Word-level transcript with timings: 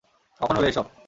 কখন 0.41 0.55
হলো 0.57 0.67
এসব? 0.67 0.85